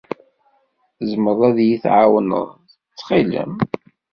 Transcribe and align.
Tzemreḍ 0.97 1.39
ad 1.49 1.57
iyi-tɛawneḍ, 1.63 2.47
ttxil-m? 2.89 3.53